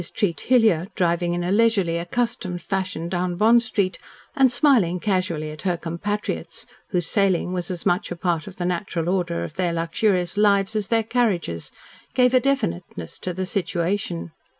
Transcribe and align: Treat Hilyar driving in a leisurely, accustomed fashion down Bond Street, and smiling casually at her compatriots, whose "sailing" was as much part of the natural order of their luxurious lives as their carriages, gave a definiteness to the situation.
Treat 0.15 0.39
Hilyar 0.49 0.87
driving 0.95 1.33
in 1.33 1.43
a 1.43 1.51
leisurely, 1.51 1.99
accustomed 1.99 2.63
fashion 2.63 3.07
down 3.07 3.35
Bond 3.35 3.61
Street, 3.61 3.99
and 4.35 4.51
smiling 4.51 4.99
casually 4.99 5.51
at 5.51 5.61
her 5.61 5.77
compatriots, 5.77 6.65
whose 6.89 7.05
"sailing" 7.05 7.53
was 7.53 7.69
as 7.69 7.85
much 7.85 8.11
part 8.19 8.47
of 8.47 8.55
the 8.55 8.65
natural 8.65 9.07
order 9.07 9.43
of 9.43 9.53
their 9.53 9.71
luxurious 9.73 10.37
lives 10.37 10.75
as 10.75 10.87
their 10.87 11.03
carriages, 11.03 11.71
gave 12.15 12.33
a 12.33 12.39
definiteness 12.39 13.19
to 13.19 13.31
the 13.31 13.45
situation. 13.45 14.31